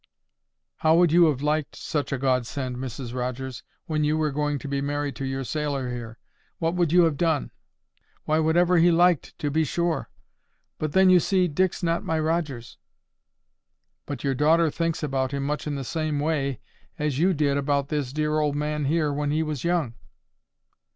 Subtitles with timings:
[0.77, 4.67] "How would you have liked such a Godsend, Mrs Rogers, when you were going to
[4.67, 6.17] be married to your sailor here?
[6.57, 7.51] What would you have done?"
[8.25, 10.09] "Why, whatever he liked to be sure.
[10.79, 12.79] But then, you see, Dick's not my Rogers."
[14.07, 16.61] "But your daughter thinks about him much in the same way
[16.97, 19.93] as you did about this dear old man here when he was young."